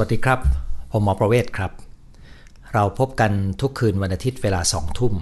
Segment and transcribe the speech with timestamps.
[0.00, 0.40] วัสดีครับ
[0.90, 1.72] ผมหมอประเวศครับ
[2.74, 5.14] เราพบกันทุกคืนวันอาทิตย์เวลาสองทุ่ม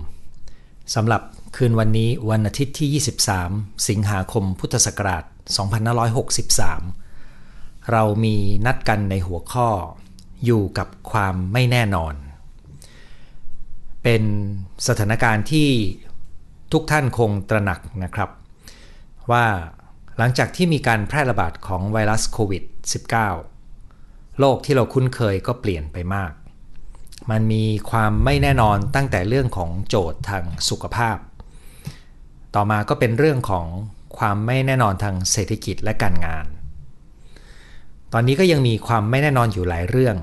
[0.95, 1.23] สำหรับ
[1.57, 3.03] คืนวันนี้วันอาทิตย์ที่
[3.41, 5.25] 23 สิงหาคมพุทธศักราช
[6.97, 9.69] 2563 เรามีนัดกันในหัวข้อ
[10.45, 12.15] อยู่กับความไม่แน่นอน
[14.03, 14.23] เป็น
[14.87, 15.69] สถานการณ์ที่
[16.73, 18.31] ทุกท่านคงตระหนักนะครับ
[19.31, 19.47] ว่า
[20.19, 23.54] หลังจากที่มีการแพร่ระบาดของไวรัสโควิด -19
[24.41, 26.33] โลกที่เราคุ้นเคยก็เปลี่ยนไปมาก
[27.31, 31.19] มันมีความไม่แน่นอนตั้งแต่เรื่องของโจทย์ทางสุขภาพ
[32.55, 33.67] ต่อมาก็เป็นเรื่องของ
[34.19, 36.47] ความไม่แน่นอนทางเศรษฐกิจและการงาน
[38.13, 40.17] ตอนนี้ก็ยังมีความไม่แน่นอนอยู่หลายเรื่อง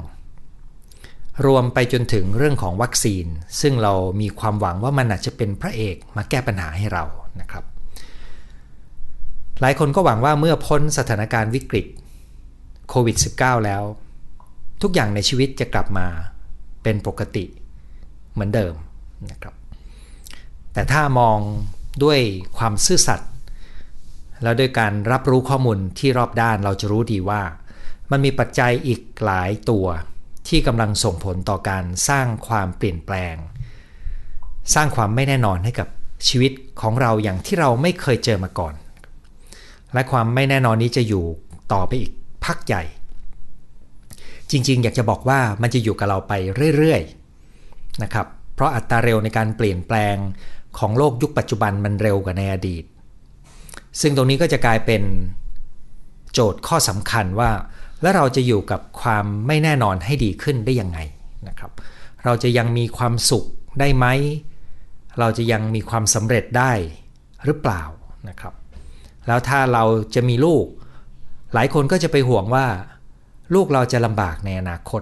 [1.46, 3.26] รวมไปจนถึงเรื่องของวัคซีน
[3.62, 7.04] ซึ่งเรามีความหวังว่ามันอาจจะเป็นพระเอกมาแก้ปัญหาให้เรา
[7.42, 7.64] นะครับ
[9.62, 11.86] หลายคนก็หวังว่าเมื่อพ้นสถานการณ์วิกฤต
[12.94, 13.84] โควิด -19 แล้ว
[14.82, 16.08] ทุกอย่างในชีวิตจะกลับมา
[16.84, 17.46] เป็นปกติ
[18.34, 18.74] เหมือนเดิม
[19.32, 19.56] นะครับ
[20.74, 21.40] แต่ถ้ามอง
[22.04, 22.20] ด้วย
[22.58, 23.32] ความซื่อสัตย์
[24.44, 27.42] แล้วด้วยการรับรู้ข้อมูลที่รอบด้านเราจะรู้ดีว่า
[28.12, 29.86] มันมีปัจจัยอีกหลายตัว
[30.48, 33.36] ที่กำลังส่งผลต่อการสร้างความเปลี่ยนแปลง
[34.74, 35.88] สร้างความไม่แน่นอนให้กับ
[36.28, 38.74] ชีวิตของเราอย่างที่เราไม่เคยเจอมาก่อน
[39.94, 41.26] และความไม่แน่นอนนี้จะอยู่
[41.74, 42.12] ต่อไปอีก
[42.46, 42.84] พักใหญ่
[44.52, 46.34] จริงๆ อยากจะบอกว่ามันจะอยู่กับเราไป
[46.76, 50.16] เรื่อยๆนะครับเพราะอัตราเร็วในการเปลี่ยนแปลง
[50.78, 52.84] ของโลกยุคปัจจุบันมันเร็วกว่าในอดีต
[54.02, 55.04] ซึ่งตรงนี้ก็จะกลายเป็น
[56.34, 57.52] โจทย์ข้อสำคัญว่า
[58.02, 61.00] แล้วเราจะอยู่กับความไม่แน่นอนให้ดีขึ้นได้ยังไง
[61.48, 61.72] นะครับ
[62.26, 63.46] เราจะยังมีความสุข
[63.80, 64.06] ได้ไหม
[65.20, 66.72] เราจะยังมีความสำเร็จได้
[67.46, 67.84] หรือเปล่า
[68.30, 68.54] นะครับ
[69.28, 69.84] แล้วถ้าเรา
[70.16, 70.66] จะมีลูก
[71.54, 72.66] หลายคนก็จะไปห่วงว่า
[73.54, 75.02] ลูกเราจะลำบากในอนาคต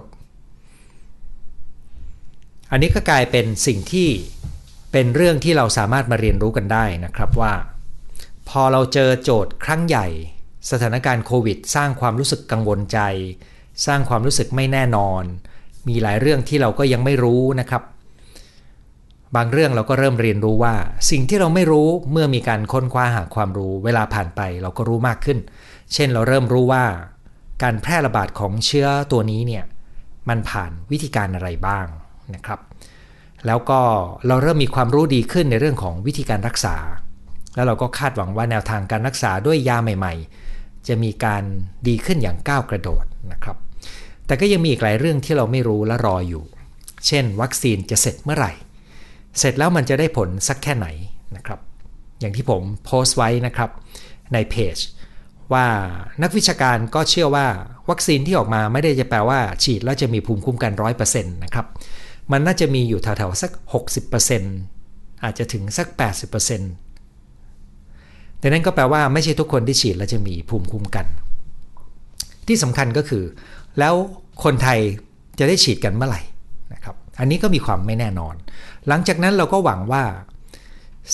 [2.70, 4.08] อันนี้ก็กลายเป็นสิ่งที่
[4.92, 7.52] เป็นเรื่องที่เราสามารถมาเรียนรู้กันได้นะครับว่า
[8.48, 10.06] พอเราเจอโจทย์ครั้งใหญ่
[10.70, 12.98] สถานการณ์โควิด สร้างความรู้สึกกังวลใจ
[13.86, 15.22] สร้างความรู้สึกไม่แน่นอน
[15.88, 17.82] มีหลายเรื่องที่เราก็ยังไม่รู้นะครับ
[19.36, 20.74] บางเรื่องเราก็เริ่มเรียนรู้ว่า
[21.10, 25.38] สิ่งที่เราไม่รู้เมื่อมีการค้นคว้าหาความรู้ เวลาผ่านไปเราก็รู้มากขึ้น
[25.94, 26.84] เช่นเราเริ่มรู้ว่า
[27.62, 29.64] การแพร่ระบาดของเชื้อตัวนี้เนี่ย
[30.28, 31.86] มันผ่านวิธีการอะไรบ้าง
[32.34, 32.60] นะครับ
[33.46, 33.80] แล้วก็
[34.26, 36.76] เราเริ่มมีความรู้ดีขึ้นในเรื่องของวิธีการรักษา
[37.54, 40.14] แล้วเราก็คาดหวังว่าแนวทางการรักษาด้วยยาใหม่
[40.50, 41.42] ๆ จะมีการ
[41.88, 43.56] ดีขึ้นอย่างก้าวกระโดดนะครับ
[44.26, 46.44] แต่ก็ยังมีอีกหลายเรื่องที่เราไม่รู้และรออยู่
[47.06, 48.52] เช่น วัคซีนจะเสร็จเมื่อไหร่
[49.38, 50.86] เสร็จแล้วมันจะได้ผลสักแค่ไหน
[51.36, 51.60] นะครับ
[52.20, 53.70] อย่างที่ผมโพสต์ไว้นะครับ
[54.32, 54.76] ในเพจ
[55.54, 55.66] ว่า
[56.22, 57.46] นักวิชาการก็เชื่อว่า
[57.90, 60.72] วัคซีนที่ออกมาไม่ได้จะแปลว่า ฉีดแล้วจะมีภูมิคุ้มกัน
[61.02, 61.66] 100%นะครับ
[62.32, 63.50] มันน่าจะมีอยู่แถวๆสัก
[64.18, 65.86] 60%อาจจะถึงสัก
[67.14, 71.06] 80%แต่นั้นก็แปลว่าไม่ใช่ทุกคนที่ฉีดแล้วจะมีภูมิคุ้มกัน
[72.48, 73.24] ที่สำคัญก็คือ
[73.78, 73.94] แล้ว
[74.44, 74.80] คนไทย
[75.38, 76.22] จะได้ฉีดกันเมื่อไหร่
[76.72, 78.34] นะครับ อันนี้ก็มีความไม่แน่นอน
[78.88, 80.04] หลังจากนั้นเราก็หวังว่า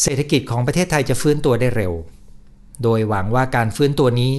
[0.02, 1.92] เศรษฐกิจของประเทศไทยจะฟื้นตัวได้เร็ว
[2.82, 4.32] โดยหวังว่าการฟื้นตัวนี้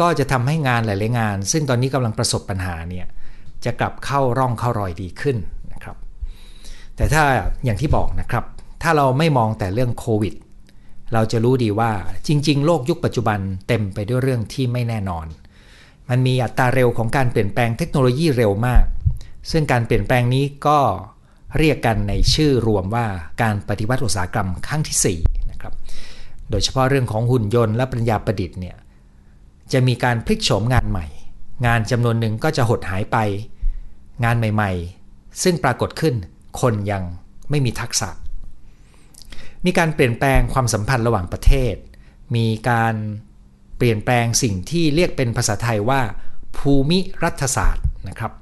[0.00, 3.06] ก็จะทำให้งานหลาย ๆ งาน ซึ่งตอนนี้กำลังประสบปัญหาเนี่ย
[3.64, 5.36] จะกลับเข้าร่องเข้ารอยดีขึ้น
[5.72, 5.96] นะครับ
[6.96, 7.22] แต่ถ้า
[7.64, 8.44] อย่างที่บอกนะครับ
[8.82, 10.34] ถ้าเราไม่มองแต่เรื่องโควิด
[11.12, 11.92] เราจะรู้ดีว่า
[12.26, 15.26] จริง ๆ โลกยุคปัจจุบันเต็มไปด้วยเรื่องที่ไม่แน่นอน
[16.10, 18.84] มันมีอัตราเร็วของการเปลี่ยนแปลงเทคโนโลยีเร็วมาก
[19.50, 20.78] ซึ่งการเปลี่ยนแปลงนี้ก็
[21.58, 23.06] เรียกกันในชื่อรวมว่า
[23.42, 25.72] การปฏิวัติอุตสาหกรรมครั้งที่4นะครับ
[26.50, 28.76] โดยเฉพาะเรื่องของหุ่นยนต์และปัญญาประดิษฐ์เนี่ย
[29.72, 31.06] จะมีการพลิกโฉมงานใหม่
[31.66, 33.16] งานจำนวนหนึ่งก็จะหดหายไป
[34.24, 36.14] งานใหม่ๆ ซึ่งปรากฏขึ้น
[36.60, 37.02] คนยัง
[37.50, 38.10] ไม่มีทักษะ
[39.64, 41.74] มีการเปลี่ยนแปลงความสัมพันธ์ระหว่างประเทศ
[42.36, 42.94] มีการ
[43.76, 46.00] เปลี่ยนแปลงสิ่งที่เรียกเป็นภาษาไทยว่า
[46.56, 48.32] ภูมิรัฐศาสตร์นะครับ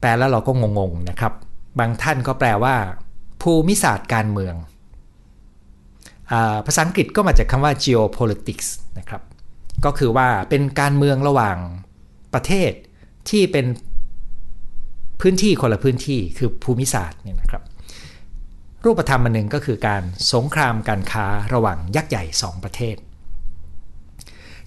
[0.00, 1.32] แปลแล้วเราก็งงๆนะครับ
[1.78, 2.76] บางท่านก็แปลว่า
[3.42, 4.54] ภูมิศาสตร์การเมือง
[6.66, 8.68] ภาษาอังกฤษก็มาจากคำว่า geopolitics
[8.98, 9.22] นะครับ
[9.84, 11.56] ก็คือว่าเป็นการเมืองระหว่าง
[12.34, 12.72] ประเทศ
[13.30, 13.66] ที่เป็น
[15.20, 17.62] พื้นที่คนละพื้นที่คือภูมิศาสตร์เนี่ยนะครับ
[18.84, 20.02] รูปธรรมอันหนึ่งก็คือการ
[20.32, 22.96] สงครามการค้าระหว่างยักษ์ใหญ่ 2 ประเทศ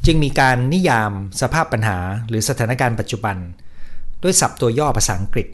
[0.05, 1.97] จึงมีการนิยามสภาพปัญหา
[2.27, 3.37] หรือสถานการณ์ปัจจุบัน
[4.23, 5.47] ด้วยศัพท์ตัวย่อภาษาอังกฤษ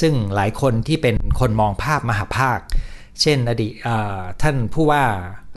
[0.00, 2.58] ซึ่งหลายคนที่เป็นคนมองภาพมหาภาค
[3.20, 3.72] เช่นอดีต
[4.42, 5.04] ท่านผู้ว่า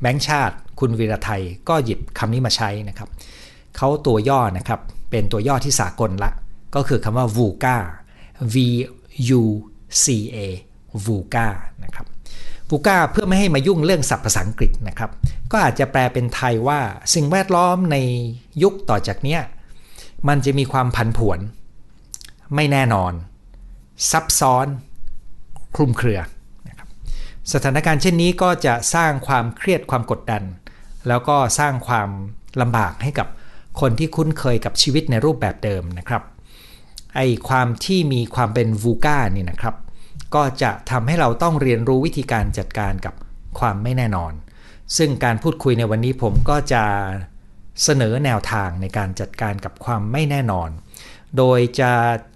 [0.01, 3.09] แบงค์ชาติ คุณวีรไทยก็หยิบคำนี้มาใช้นะครับ
[3.77, 6.31] เขาตัวย่อนะครับเป็นตัวย่อที่สากลละ
[6.75, 7.77] ก็คือคำว่า VUCA
[8.53, 8.55] V
[9.39, 9.43] U
[10.03, 10.05] C
[10.35, 10.37] A
[11.05, 11.47] VUCA
[11.83, 12.05] นะครับ
[12.69, 15.11] VUCA เพื่อไม่ให้มายุ่งเรื่องศัพท์ภาษาอังกฤษนะครับ
[15.51, 16.79] ก็อาจจะแปลเป็นไทยว่า
[17.13, 17.97] สิ่งแวดล้อมใน
[18.63, 19.41] ยุคต่อจากเนี้ย
[20.27, 21.39] มันจะมีความผันผวน
[22.55, 23.13] ไม่แน่นอน
[24.11, 24.67] ซับซ้อน
[25.75, 26.19] คลุมเครือ
[27.53, 30.43] สถานการณ์เช่นนี้ก็จะสร้างความเครียดความกดดัน
[31.07, 32.09] แล้วก็สร้างความ
[32.61, 33.27] ลำบากให้กับ
[33.81, 36.23] คนที่คุ้นเคยกับชีวิตในรูปแบบเดิมนะครับ
[37.15, 39.75] ไอความที่มีความเป็นวูก้านี่นะครับ
[40.35, 43.13] ก็จะทำให้เราต้องเรียนรู้วิธีการจัดการกับ
[43.59, 44.31] ความไม่แน่นอน
[44.97, 46.83] ซึ่งการพูดคุยในวันนี้ผมก็จะ
[47.83, 50.69] เสนอแนวทางในการจัดการกับความไม่แน่นอน
[51.37, 51.91] โดยจะ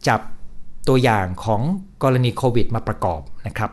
[0.07, 0.21] จับ
[0.87, 1.61] ตัวอย่างของ
[2.03, 3.71] กรณีโควิดมาประกอบนะครับ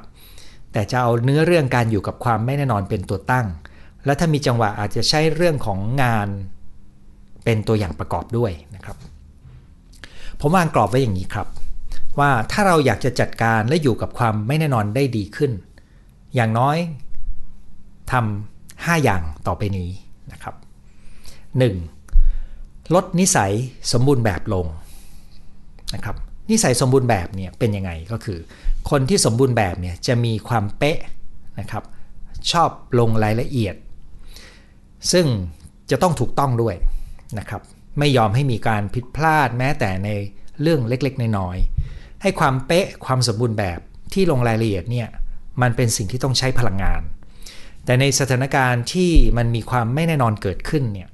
[0.73, 3.47] แต่จะเอาเนื้อเรื่องการอยู่กับความไม่แน่นอนเป็นตัวตั้ง
[4.05, 6.29] และถ้ามีจังหวะอาจจะใช้เรื่องของงาน
[7.45, 8.97] เป็นตัวอย่างประกอบด้วยนะครับ
[10.41, 11.49] ผมวางกรอบไว้อย่างนี้ครับ
[12.19, 15.53] ว่าถ้าเราอยากจะจัดการและอยู่กับความไม่แน่นอนได้ดีขึ้น
[16.35, 16.77] อย่างน้อย
[18.13, 19.91] ทำ5อย่างต่อไปนี้
[20.33, 20.55] นะครับ
[22.15, 22.95] 1.
[22.95, 23.53] ลดนิสัย
[23.93, 24.67] สมบูรณ์แบบลง
[25.95, 26.17] นะครับ
[26.51, 28.39] นิสัยสมบูรณ์แบบเนี่ยเป็นยังไงก็คือ
[28.91, 30.99] คนที่สมบูรณ์แบบเนี่ยจะมีความเป๊ะ
[31.61, 31.85] นะครับ
[32.53, 33.75] ชอบลงรายละเอียด
[35.13, 35.27] ซึ่ง
[35.91, 36.75] จะต้องถูกต้องด้วย
[37.39, 37.63] นะครับ
[37.99, 40.09] ไม่ยอมให้มีการผิดพลาดแม้แต่ใน
[40.63, 43.79] เรื่องเล็กๆ น้อยๆให้ความเป๊ะความสมบูรณ์แบบ
[44.13, 45.09] ที่ลงรายละเอียดเนี่ย
[45.63, 47.03] มันเป็นสิ่งที่ต้องใช้พลังงาน
[47.85, 51.09] แต่ในสถานการณ์ที่มันมีความไม่แน่นอนเกิดขึ้นเนี่ย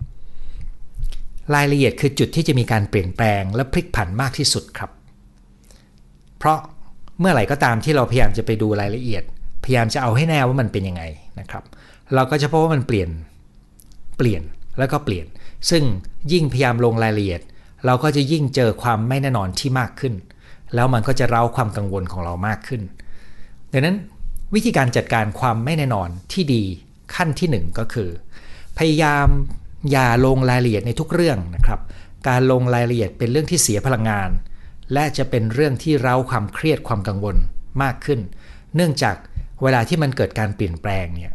[1.54, 4.90] รายละเอียดคือจุดที่จะมีการเปลี่ยนแปลงและพลิกผันมากที่สุดครับ
[6.38, 6.58] เพราะ
[7.20, 9.22] เมื่อไหร่ก็ตามที่เราพยายามจะไปดูรายละเอียด
[9.64, 11.02] พยายามจะเอาให้แน่ว่ามันเป็นยังไง
[11.40, 11.64] นะครับ
[12.14, 13.08] เราก็จะพบว่ามันเปลี่ยน
[14.18, 14.42] เปลี่ยน
[14.78, 15.26] แล้วก็เปลี่ยน
[15.70, 15.82] ซึ่ง
[16.32, 17.40] ยิ่งพยายามลงรายละเอียด
[17.86, 20.14] เราก็จะยิ่งเจอความไม่แน่นอนที่มากขึ้น
[20.74, 22.82] แล้วมันก็จะเร้าความกังวลของเรามากขึ้น
[23.72, 23.96] ดังนั้น
[24.54, 26.62] วิธีการจัดการความไม่แน่นอนที่ดี
[27.14, 28.10] ขั้นที่ 1 ก็คือ
[28.78, 29.26] พยายาม
[29.90, 31.80] อย่าลงรายละเอียดในทุกเรื่องนะครับ
[32.28, 34.30] การลงรายละเอียดเป็นเรื่องที่เสียพลังงาน
[34.92, 37.36] และจะเป็นเรื่องที่เร้าความเครียดความกังวล
[37.82, 38.20] มากขึ้น
[38.76, 39.16] เนื่องจาก
[39.62, 41.32] เวลาที่มันเกิดการเปลี่ยนแปลงเนี่ย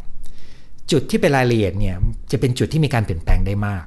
[0.92, 1.96] จุดที่เป็นรายละเอียดเนี่ย
[2.32, 3.86] จะเป็นจุดที่มีการเปลี่ยนแปลงได้มาก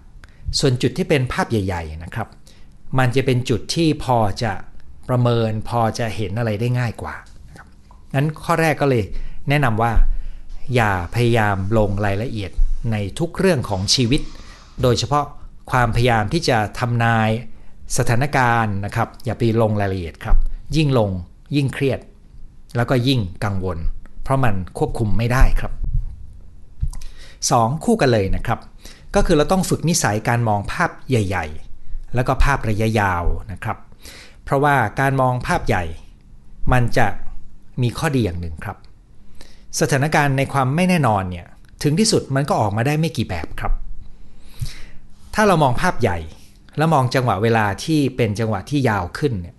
[0.59, 2.29] ส่วนจุดที่เป็นภาพใหญ่ ๆนะครับ
[2.99, 4.53] มันจะเป็นจุดที่พอจะ
[5.09, 7.15] ประเมินพอจะเห็นอะไรได้ง่ายกว่า
[7.57, 7.67] ครับ
[8.15, 9.05] งั้นข้อแรกก็เลย
[9.49, 9.93] แนะนำว่า
[10.75, 12.51] อย่าพยายามลงรายละเอียด
[12.93, 14.21] ในทุกเรื่องของชีวิต
[14.83, 15.25] โดยเฉพาะ
[15.71, 17.31] ความพยายามที่จะทำนาย
[17.99, 20.37] สถานการณ์นะครับ อย่าไปลงรายละเอียดครับ
[20.77, 21.11] ยิ่งลง
[21.57, 22.01] ยิ่งเครียด
[22.77, 23.79] แล้วก็ยิ่งกังวล
[24.23, 25.73] เพราะมันควบคุมไม่ได้ครับ
[26.99, 27.85] 2.
[27.85, 28.61] คู่กันเลยนะครับ
[29.15, 31.47] ก็คือเราต้องฝึกนิสัยการมองภาพใหญ่
[31.81, 33.79] ๆ แล้วก็ภาพระยะยาวนะครับ
[34.45, 35.85] เพราะว่าการมองภาพใหญ่
[36.73, 37.07] มันจะ
[37.83, 38.77] มีข้อดีอย่างหนึ่งครับ
[39.81, 41.47] สถานการณ์ในความไม่แน่นอนเนี่ย
[41.83, 43.73] ถึงที่สุดมันก็ออกมาได้ไม่กี่แบบครับ
[45.35, 46.19] ถ้าเรามองภาพใหญ่
[46.77, 49.57] แล้วมองจังหวะเวลาที่เป็นจังหวะที่ยาวขึ้นเนี่ย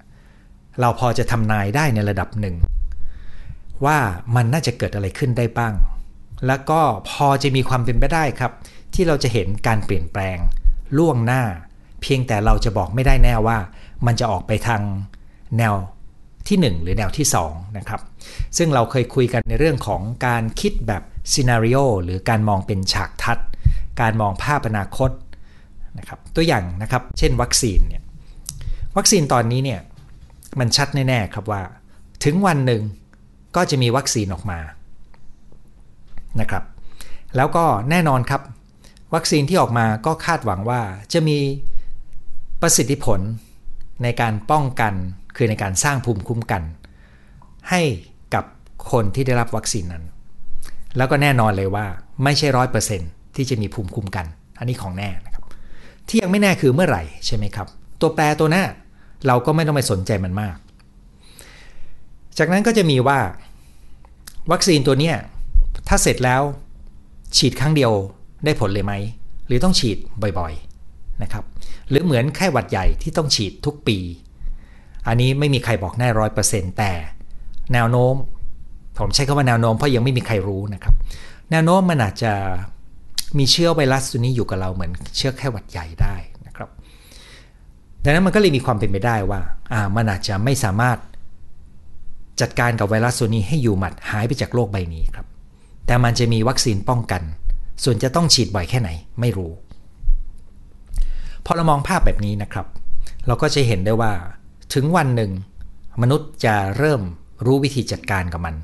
[0.80, 2.56] เราพอจะทำนายได้ในระดับหนึ่ง
[3.86, 3.98] ว่า
[4.36, 5.74] มันน่าจะเกิดอะไรขึ้นได้บ้าง
[6.48, 8.51] แล้วก็พอจะมีความเป็นไปได้ครับ
[8.94, 10.38] ที่เราจะเห็นการเปลี่ยนแปลง
[10.98, 11.44] ล่วงหน้า
[12.01, 13.57] เพียงแต่เราจะบอกไม่ได้แน่ว่า
[14.06, 14.81] มันจะออกไปทาง
[15.57, 15.75] แนว
[16.47, 18.02] ที่ 1 หรือแนวที่2นะครับ
[18.57, 23.38] ซึ่งเราเคยคุยกันในเรื่องของการคิดแบบซีนารีโอหรือการมองเป็นฉากทัด
[24.02, 25.11] การมองภาพอนาคต
[25.97, 28.04] นะครับตัวอย่างนะครับเช่นวัคซีนเนี่ย
[28.97, 29.80] วัคซีนตอนนี้เนี่ย
[30.59, 31.62] มันชัดแน่ๆครับว่า
[32.23, 32.81] ถึงวันหนึ่ง
[33.56, 34.59] ก็จะมีวัคซีนออกมา
[36.40, 36.64] นะครับ
[37.35, 38.42] แล้วก็แน่นอนครับ
[39.16, 40.81] วัคซีนที่ออกมาก็คาดหวังว่า
[41.14, 41.38] จะมี
[42.62, 43.19] ประสิทธิผล
[44.04, 44.94] ในการป้องกัน
[45.35, 46.64] คือในการสร้างภูมิคุ้มกัน
[47.69, 47.81] ให้
[48.33, 48.45] กับ
[48.92, 50.04] คนที่ได้รับวัคซีนนั้น
[50.97, 51.85] แล้วก็แน่นอนเลยว่า
[52.23, 53.02] ไม่ใช่ร้อยเปอร์เซ็น
[53.35, 54.26] ที่จะมีภูมิคุ้มกัน
[54.59, 55.32] อันนี้ของแน่นะ
[56.07, 57.68] ที่ยังไม่แน่คือเมื่อไหร่ใช่ไหมครับ
[58.02, 58.64] ตัวแปรตัวหน้า
[59.28, 60.57] เราก็ไม่ต้องไปสนใจมันมาก
[62.38, 63.19] จากนั้นก็จะมีว่า
[64.52, 65.16] วัคซีนตัวเนี้ย
[65.88, 66.42] ถ้าเสร็จแล้ว
[67.38, 67.92] ฉีดครั้งเดียว
[68.45, 68.94] ได้ผลเลยไหม
[69.48, 69.98] หรือต้องฉีด
[70.40, 71.44] บ่อยๆนะครับ
[71.90, 73.98] หรือเหมือนไข้หวัดใหญ่ที่ต้องฉีดทุกปี
[75.07, 76.92] อันนี้ไม่มีใครบอกแน่ร้อยเปอร์เซ็นต์แต่
[77.74, 78.14] แนวโน้ม
[78.98, 80.94] ผมใช้คำว่าแนวโน้มเพราะยังไม่มีใครรู้นะครับ
[81.52, 82.33] แนวโน้มมันอาจจะ
[83.37, 86.16] มีเชื้อไวรัสตัวนี้อยู่กับเราเหมือนเชื้อไข้หวัดใหญ่ได้
[86.47, 86.69] นะครับ
[88.04, 89.42] ดังนั้นมันก็เลยมีความเป็นไปได้ว่า
[89.73, 90.97] อ่ามันอาจจะไม่สามารถ
[92.42, 95.28] จัดการกับไวรัสตัวนี้ให้อยู่หมัดหายไปจากโลกใบนี้ครับ
[95.85, 97.21] แต่มันจะมีวัคซีนป้องกัน
[97.83, 99.52] ส่วนจะต้องฉีดบ่อยแค่ไหนไม่รู้
[101.45, 102.68] พอเรามองภาพแบบนี้นะครับ
[103.28, 104.11] เราก็จะเห็นได้ว่า
[104.73, 105.31] ถึงวันหนึ่ง
[106.02, 107.02] มนุษย์จะเริ่ม
[107.45, 108.56] รู้วิธีจัดการกับมัน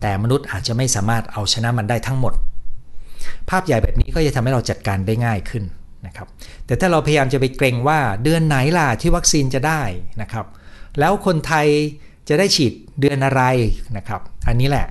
[0.00, 2.32] แต่มนุษย์อาจจะไม่สามารถเอาชนะมันได้ทั้งหมด
[3.50, 5.64] ภาพใหญ่แบบนี้ก็จะทำให้เราจัดการได้ง่ายขึ้น
[6.06, 6.28] นะครับ
[6.66, 9.82] แต่ถ้าเราพยายามจะไปเกรงว่าเดือนไหนล่ะที่วัคซีนจะได้
[10.22, 10.46] นะครับ
[10.98, 11.66] แล้วคนไทย
[12.28, 13.42] จะได้ฉีดเดือนอะไร
[13.96, 14.86] นะครับ อันนี้แหละ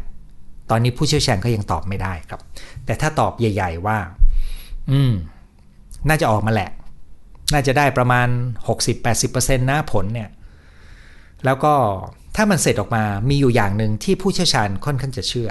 [0.70, 2.42] ตอนนี้ผู้เชี่ยวชาญก็ยังตอบไม่ได้ครับ
[2.86, 3.98] แต่ถ้าตอบใหญ่ ๆว่า
[4.92, 5.14] อืม
[6.08, 6.70] น่าจะออกมาแหละ
[7.54, 8.28] น่าจะได้ประมาณ
[9.00, 10.30] 60-80%นะผลเนี่ย
[11.46, 11.74] แล้วก็
[12.36, 15.50] ถ้ามันเสร็จออกมามีอยู่อย่างหนึ่งที่ผู้เชี่ยวชาญค่อนข้างจะเชื่อ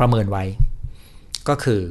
[0.00, 0.44] ประเมินไว้
[1.48, 1.82] ก็คือ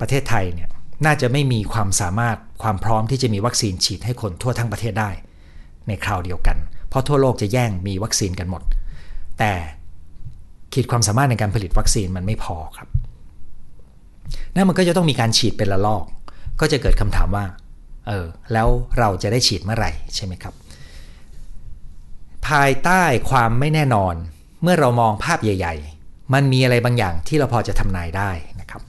[0.00, 0.70] ประเทศไทยเนี่ย
[1.04, 5.10] น่าจะไม่มีความสามารถความพร้อมที่จะมีวัคซีนฉีดให้คนทั่วทั้งประเทศได้
[5.88, 6.56] ในคราวเดียวกัน
[6.88, 8.62] เพราะทั่วโลกจะแย่งมีวัคซีนกันหมด
[9.38, 9.52] แต่
[10.72, 12.88] ขีดความสามารถในการผลิตวัคซีนมันไม่พอครับ
[14.54, 16.04] นั่นมันก็จะต้องมีการฉีดเป็นละลอก
[16.60, 17.44] ก็จะเกิดคำถามว่า
[18.08, 20.54] เออแล้วเราจะได้ฉีดเมื่อไหร่ใช่ไหมครับ
[22.48, 24.14] ภายใต้ความไม่แน่นอน
[24.62, 25.99] เมื่อเรามองภาพใหญ่ ๆ
[26.34, 28.82] มันมีอะไรบางอย่างที่เราพอจะทำนายได้นะครับ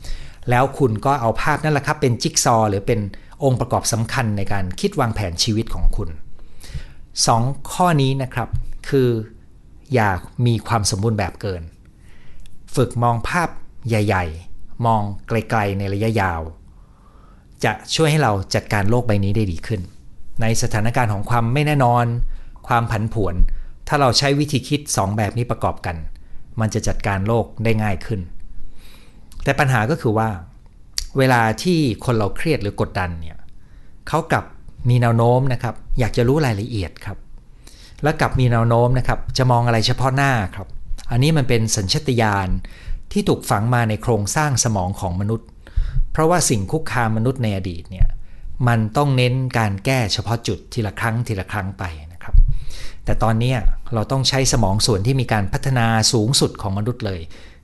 [0.49, 2.99] แล้วคุณก็เอาภาพนั่นแหละครับเป็นจิ๊กซอหรือเป็น
[3.43, 6.09] องค์ประกอบสำคัญในการคิดวางแผนชีวิตของคุณ
[6.89, 8.49] 2 ข้อนี้นะครับ
[8.89, 9.09] คือ
[9.93, 10.09] อย่า
[10.45, 11.63] มีความสมบูรณ์แบบเกิน
[12.75, 13.49] ฝึกมองภาพ
[13.87, 16.41] ใหญ่ ๆ มองไกลๆในระยะยาว
[17.63, 19.81] จะช่วยให้เราจัดการโลกใบนี้ได้ดีขึ้น
[20.41, 22.05] ในสถานการณ์ของความไม่แน่นอน
[22.67, 23.35] ความผันผวน
[23.87, 25.95] ถ้าเราใช้วิธีคิด 2 แบบนี้ประกอบกัน
[26.59, 28.21] มันจะจัดการโลกได้ง่ายขึ้น
[29.43, 30.29] แต่ปัญหาก็คือว่า
[31.17, 33.37] เวลาที่คนเราเครียดหรือกดดันเนี่ย
[34.07, 34.45] เขากลับ
[34.89, 37.17] มีแนวโน้มนะครับ อยากจะรู้รายละเอียดครับ
[38.03, 40.67] แล้วกลับมีแนวโน้มนะครับ จะมองอะไรเฉพาะหน้าครับ
[41.11, 42.49] อันนี้มันเป็นสัญชตาตญาณ
[43.11, 45.47] ที่ถูกฝังมาในโครงสร้างสมองของมนุษย์
[46.11, 48.07] เพราะว่าสิ่งคุกคามมนุษย์ในอดีตเนี่ย
[48.67, 51.83] มันต้องเน้นการแก้เฉพาะจุดทีละครั้งทีละครั้งไป
[53.05, 53.53] แต่ตอนนี้
[53.93, 57.21] เราต้องใช้สมองส่วนที่มีการพัฒนาสูงสุดของมนุษย์เลย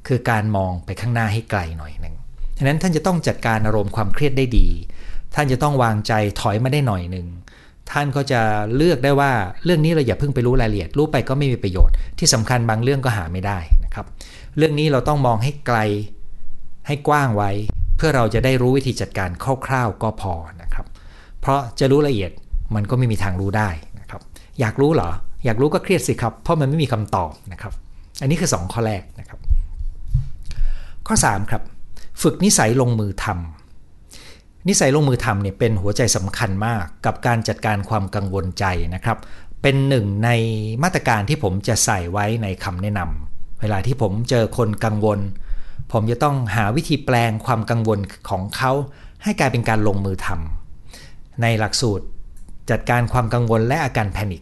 [0.08, 2.16] คือการมองไปข้างหน้าให้ไกลหน่อยหนึ่ง
[2.58, 4.68] ฉะนั้นท่านจะต้องจัดการอารมณ์ความเครียดได้ดี
[5.36, 7.28] ท่านจะต้องวางใจถอยมาได้หน่อยหนึ่ง
[7.92, 8.42] ท่านก็จะ
[8.76, 9.32] เลือกได้ว่า
[9.66, 14.06] เรื่องนี้เราอย่าเพิ่งไปรู้รายละเอียด รู้ไปก็ไม่มีประโยชน์ ที่สำคัญบางเรื่องก็หาไม่ได้นะครับ
[14.58, 15.80] เรื่องนี้เราต้องมองให้ไกล
[16.88, 17.52] ให้กว้างไว้
[17.98, 19.30] เพื่อเราจะได้รู้วิธีจัดการ
[19.66, 20.86] คร่าวๆก็พอนะครับ
[21.42, 22.32] เพราะจะรู้ละเอียด
[22.76, 24.22] มันก็ไม่มีทางรู้ได้นะครับ
[24.60, 25.12] อยากรู้เหรอ
[25.46, 27.74] อยากรู้ก็เครียดสิครับ เพราะมันไม่มีคำตอบนะครับ
[28.22, 29.40] อันนี้คือ 2 ข้อแรกนะครับ
[31.08, 31.62] ข้อ 3 ครับ
[32.22, 38.66] ฝึกนิสัยลงมือทำนิสัยลงมือทำเนี่ยเป็นหัวใจสำคัญมากกับการจัดการความกังวลใจ
[38.96, 39.18] นะครับ
[39.62, 40.30] เป็นหนึ่งใน
[40.84, 45.20] มาตรการที่ผมจะใส่ไว้ในคำแนะนำเวลาที่ผมเจอคนกังวล
[45.92, 48.72] ผมจะต้องหาวิธีแปลงความกังวลของเขา
[49.24, 52.06] ให้กลายเป็นการลงมือทำในหลักสูตร
[52.70, 54.42] จัดการความกังวลและอาการแพนิค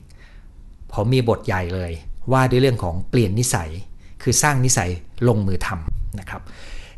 [0.96, 1.92] ผมมีบทใหญ่เลย
[2.32, 3.70] ว่าด้วยเรื่องของเปลี่ยนนิสัย
[4.24, 4.90] คือสร้างนิสัย
[5.28, 6.42] ลงมือทำนะครับ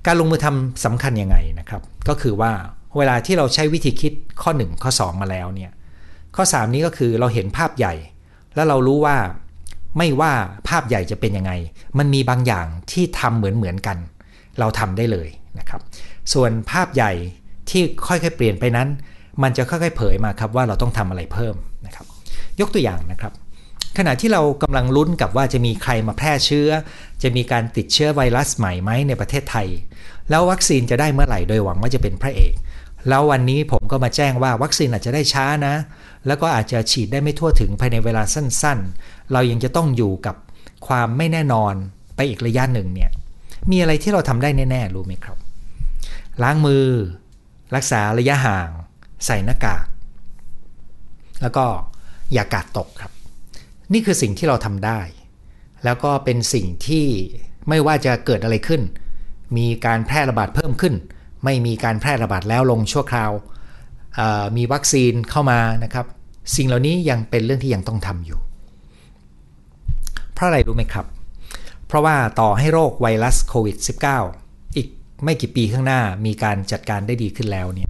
[0.06, 2.52] การลงมือทำสำคัญยังไงนะครับ ก็คือว่า
[2.98, 5.72] เวลาที่เราใช้วิธีคิดข้อ 1 ข้อ 2 มาแล้วเนี่ย
[6.36, 7.94] ข้อ 3 นี้ก็คือเราเห็นภาพใหญ่
[8.56, 9.18] แล้วเรารู้ว่า
[9.98, 10.32] ไม่ว่า
[10.70, 11.52] ภาพใหญ่จะเป็นยังไง
[11.98, 13.98] มันมีบางอย่างที่ทำเหมือนเหมือนกัน
[14.60, 15.82] เราทำได้เลยนะครับ
[16.34, 17.12] ส่วนภาพใหญ่
[17.70, 18.88] ที่ค่อยๆเปลี่ยนไปนั้น
[19.44, 22.06] มันจะค่อยๆเผยมาครับว่าเราต้องทำอะไรเพิ่มนะครับ
[22.60, 23.34] ยกตัวอย่างนะครับ
[23.98, 26.70] ขณะที่เรากำลังลุ้นกับว่าจะมีใครมาแพร่เชื้อ
[27.24, 29.68] จะมีการติดเชื้อไวรัสใหม่ไหมในประเทศไทย
[30.30, 32.54] แล้ววัคซีนจะได้เมื่อไหร่โดยหวังว่าจะเป็นพระเอก
[33.10, 35.76] แล้ววันนี้ผมก็มาแจ้งว่าวัคซีนอาจจะได้ช้านะ
[36.28, 40.36] แล้วก็อาจจะฉีดได้ไม่ทั่วถึงภายในเวลาสั้นๆ เรายังจะต้องอยู่กับ
[40.88, 41.74] ความไม่แน่นอน
[42.16, 43.10] ไปอีกระยะหนึ่งเนี่ย
[43.72, 45.38] มีอะไรที่เราทำได้แน่ๆรู้ไหมครับ
[46.44, 46.86] ล้างมือ
[47.76, 48.70] รักษาระยะห่าง
[49.26, 49.86] ใส่หน้ากาก
[51.42, 51.66] แล้วก็
[52.34, 53.12] อย่ากาดตกครับ
[53.94, 55.00] นี่คือสิ่งที่เราทำได้
[55.84, 57.06] แล้วก็เป็นสิ่งที่
[57.70, 58.82] ไม่ว่าจะเกิดอะไรขึ้น
[59.58, 60.96] มีการแพร่ระบาดเพิ่มขึ้น
[61.44, 63.32] ไม่มีการแพร่ระบาดแล้วลงชั่วคราว
[64.58, 66.06] มีวัคซีนเข้ามานะครับ
[66.56, 68.40] สิ่งเหล่านี้ยังเป็นเรื่องที่ยังต้องทำอยู่
[70.34, 71.06] เพราะอะไรรู้ไหมครับ
[71.88, 73.78] เพราะว่าต่อให้โรคไวรัสโควิด
[74.28, 74.88] -19 อีก
[75.24, 77.88] ไม่กี่ปีข้างหน้ามีการจัดการได้ดีขึ้นแล้วเนี่ย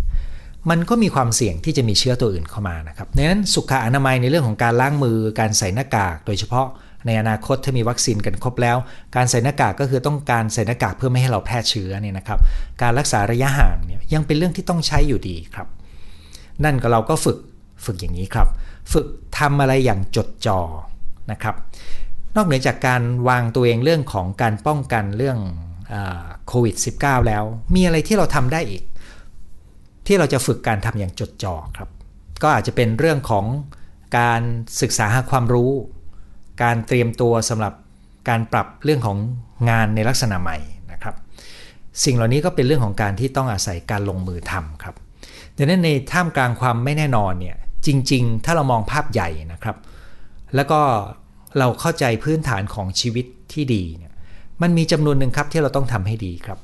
[0.70, 6.68] มันก็มีความเสี่ยงที่จะมีเชื้อตัวอื่นเข้ามานะครับดังนั้นสุขอนามัยในเรื่องของการล้างมือ การใส่หน้ากาก โดยเฉพาะ
[7.06, 8.78] ในอนาคตถ้ามีวัคซีนกันครบแล้ว
[9.16, 12.40] การใส่หน้ากากก็คือต้องการใส่หน้ากากเพื่อไม่ให้เราแพร่เชื้อเนี่ยนะครับ
[12.82, 15.68] การรักษาระยะห่างเนี่ยยังเป็นเรื่องที่ต้องใช้อยู่ดีครับ
[16.64, 17.38] นั่นก็เราก็ฝึก
[17.86, 18.48] ฝึกอย่างนี้ครับ
[18.94, 20.60] ฝึกทำอะไรอย่างจดจ่อ
[21.32, 21.56] นะครับ
[22.36, 25.38] นอกเหนือจากการวางตัวเองเรื่องของการป้องกันเรื่อง
[26.48, 27.44] โควิด -19 แล้ว
[27.76, 28.84] มีอะไรที่เราทำได้อีก
[30.08, 31.90] ที่เราจะฝึกการทำอย่างจดจ่อครับ
[32.44, 33.46] ก็อาจจะเป็นเรื่องของ
[34.20, 34.42] การ
[34.82, 35.72] ศึกษาหาความรู้
[36.64, 37.74] การเตรียมตัวสำหรับ
[38.30, 39.18] การปรับเรื่องของ
[39.70, 40.58] งานในลักษณะใหม่
[40.92, 41.16] นะครับ
[42.04, 44.96] สิ่งเหล่านี้ก็เป็นเรื่องของการที่ต้องอาศัยการลงมือทำครับ
[45.58, 49.78] ดังนั้นในท่ามกลางความไม่แน่นอนเนี่ยจริง ๆ ถ้าเรามองภาพใหญ่นะครับ
[50.56, 50.80] แล้วก็
[51.58, 54.14] เราเข้าใจพื้นฐานของชีวิตที่ดีเนี่ย
[54.62, 56.60] มันมีจำนวนหนึ่งครับที่เราต้องทำให้ดีครับ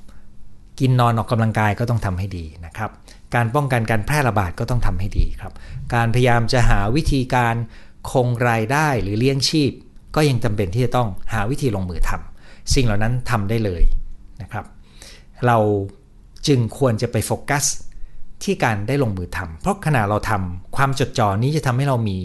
[0.79, 2.91] กินนอนออกกำลังกายก็ต้องทำให้ดีนะครับ
[3.35, 5.53] การป้องกันการแพร่ระบาดก็ต้องทำให้ดีครับ
[5.95, 7.55] การพยายามจะหาวิธีการ
[8.11, 9.71] คงรายได้หรือเลี้ยงชีพ
[10.15, 13.83] ก็ยังจำเป็นที่จะต้องหาวิธีลงมือทำสิ่งเหล่านั้นทำได้เลย
[14.41, 14.65] นะครับ
[15.47, 15.57] เรา
[16.47, 17.65] จึงควรจะไปโฟกัส
[18.43, 22.19] ที่การได้ลงมือทำเพราะขณะเราทำความจดจ่อนี้จะทำให้เรามี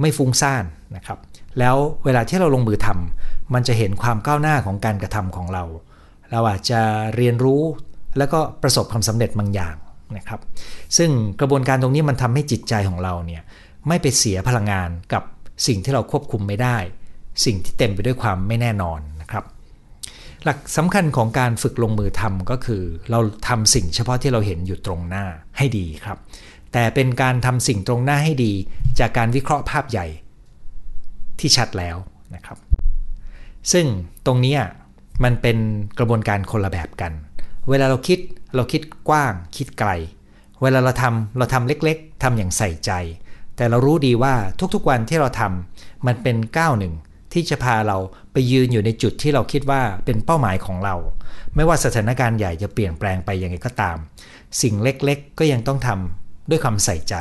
[0.00, 0.64] ไม่ฟุ้งซ่าน
[0.96, 1.18] นะครับ
[1.58, 5.64] แล้วเวลาที่เราลงมือทำมันจะเห็นความก้าวหน้าของการกระทำของเรา
[6.32, 6.80] เราอาจจะ
[7.16, 7.62] เรียนรู้
[8.18, 9.74] แล้วก็ประสบความสำเร็จบางอย่าง
[10.16, 10.40] นะครับ
[10.96, 13.42] ซึ่งกระบวนการตรงนี้มันทำให้จิตใจของเราเนี่ย
[13.88, 15.22] ไม่ไปเสียพลังงานกับ
[15.66, 16.76] สิ่งที่เราควบคุมไม่ได้
[17.44, 19.44] สิ่งที่เต็มไปด้วยความไม่แน่นอนนะครับ
[20.44, 25.24] หลักสำคัญของการฝึกลงมือทำก็คือ เราทำสิ่งเฉพาะที่เราเห็นอยู่ตรงหน้า
[25.58, 26.18] ให้ดีครับ
[26.72, 28.52] แต่เป็นการทำสิ่งตรงหน้าให้ดี
[28.98, 30.06] จากการวิเคราะห์ภาพใหญ่
[31.40, 31.96] ที่ชัดแล้ว
[32.34, 32.58] นะครับ
[33.72, 33.86] ซึ่ง
[34.26, 34.56] ตรงนี้
[35.24, 35.56] มันเป็น
[35.98, 37.12] กระบวนการคนละแบบกัน
[37.68, 38.18] เวลาเราคิด
[38.54, 39.90] เราคิดกว้างคิดไกล
[40.62, 42.92] เวลาเราทำเราทำเล็กๆทำอย่างใส่ใจ
[43.56, 44.34] แต่เรารู้ดีว่า
[44.74, 46.94] ทุกๆวันที่เราทำมันเป็นก้าวหนึ่ง
[47.32, 47.98] ที่จะพาเรา
[48.32, 50.94] ไปยืนอยู่ในจุดที่เราคิดว่าเป็นเป้าหมายของเรา
[51.54, 53.96] ไม่ว่าสถานการณ์ใหญ่จะเปลี่ยนแปลงไปยังไงก็ตาม
[54.62, 57.14] สิ่งเล็กๆ ก็ยังต้องทำด้วยความใส่ใจ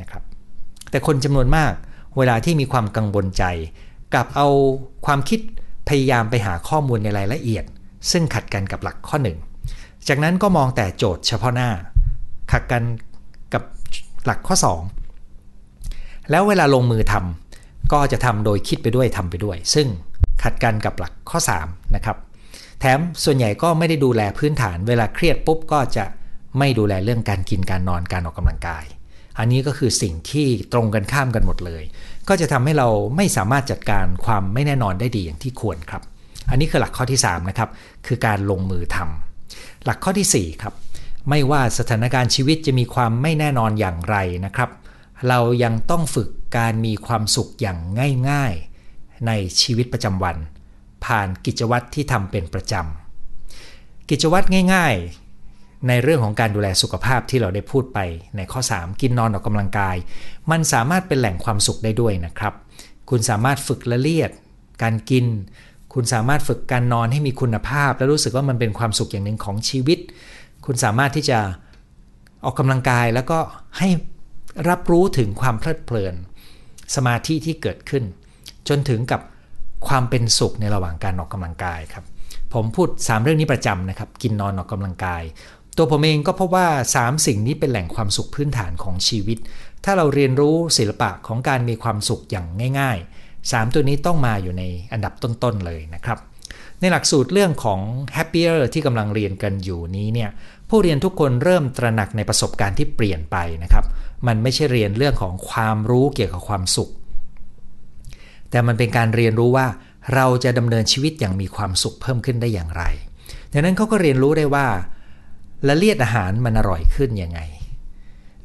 [0.00, 0.22] นะครับ
[0.90, 1.72] แต่คนจำนวนมาก
[2.16, 3.44] เวลาที่มีความกังวลใจ
[4.14, 4.48] กับเอา
[5.06, 5.40] ความคิด
[5.88, 7.64] พยายามไปหาข้อมูลในรายละเอียด
[8.10, 9.38] ซึ่งขัดกันกับหลักข้อหนึ่ง
[10.08, 11.70] จากนั้นก็มองแต่โจทย์เฉพาะหน้า
[12.52, 12.82] ขัดกัน
[13.54, 13.62] กับ
[14.24, 14.56] หลักข้อ
[15.42, 19.86] 2 แล้วเวลาลงมือทำก็จะทำโดยคิดไปด้วยทำไปด้วย ซึ่ง
[20.42, 22.16] ขัดกันกับหลักข้อ 3 นะครับ
[22.80, 26.04] แถมส่วนใหญ่ก็ไม่ได้ดูแลพื้นฐาน เวลาเครียดปุ๊บก็จะ
[26.58, 28.84] ไม่ดูแลเรื่องการกินการนอนการออกกำลังกาย
[29.38, 31.82] อันนี้ก็คือสิ่งที่ตรงกันข้ามกันหมดเลย
[32.28, 36.02] ก็จะทำให้เราไม่สามารถจัดการความไม่แน่นอนได้ดีอย่างที่ควรครับ
[36.50, 37.70] อันนี้คือหลักข้อที่ 3 นะครับ
[38.06, 39.33] คือการลงมือทำ
[39.84, 40.74] หลักข้อที่ 4 ครับ
[41.28, 44.70] ไม่ว่าสถานการณ์ชีวิตจะมีความไม่แน่นอนอย่างไรนะครับ
[45.28, 47.78] เรายังต้องฝึกการมีความสุขอย่าง
[48.30, 48.54] ง่าย
[48.90, 50.36] ๆ ในชีวิตประจำวัน
[51.04, 54.94] ผ่านกิจวัตรที่ทำเป็นประจำกิจวัตรง่าย
[55.40, 57.98] ๆ ในเรื่องของการดูแลสุขภาพที่เราได้พูดไป
[58.36, 59.96] ในข้อ 3 กินนอนออกกำลังกาย
[60.50, 62.54] มันสามารถเป็นแหล่งความสุขได้ด้วยนะครับ
[63.10, 64.30] คุณสามารถฝึกละเลียด
[64.82, 65.26] การกิน
[65.94, 69.98] คุณสามารถฝึกการนอนให้มีคุณภาพ และรู้สึกว่ามันเป็นความสุขอย่างหนึ่งของชีวิต
[70.66, 71.38] คุณสามารถที่จะ
[72.44, 73.38] ออกกำลังกายแล้วก็
[73.78, 73.88] ให้
[74.68, 76.14] รับรู้ถึงความเพลิดเพลิน
[76.94, 78.04] สมาธิที่เกิดขึ้น
[78.68, 79.20] จนถึงกับ
[79.88, 82.04] ความเป็นสุขในระหว่างการออกกำลังกายครับ
[82.54, 85.22] ผมพูด 3 เรื่องนี้ประจำนะครับ กินนอนออกกำลังกาย
[85.76, 89.38] ตัวผมเองก็พบว่า 3 สิ่งนี้เป็นแหล่งความสุขพื้นฐานของชีวิต
[89.84, 92.46] ถ้าเราเรียนรู้ศิลปะของการมีความสุขอย่าง
[92.80, 93.13] ง่าย ๆ
[93.52, 96.18] 3 ตัวนี้ต้องมาอยู่ในอันดับต้น ๆ เลยนะครับ
[96.80, 97.80] ในหลักสูตรเรื่องของ
[98.16, 100.30] happier ที่กำลังเรียนกันอยู่นี้เนี่ย
[100.68, 103.84] ผู้เรียนทุกคนเริ่มตระหนักในประสบการณ์ที่เปลี่ยนไปนะครับ
[104.26, 106.90] มันไม่ใช่เรียนเรื่องของความรู้เกี่ยวกับความสุข
[108.50, 109.66] แต่มันเป็นการเรียนรู้ว่า
[110.14, 112.84] เราจะดำเนินชีวิตอย่างมีความสุขเพิ่มขึ้นได้อย่างไร
[113.52, 114.66] ดังนั้นเขาก็เรียนรู้ได้ว่า
[115.68, 117.40] ละเลียดอาหารมันอร่อยขึ้นยังไง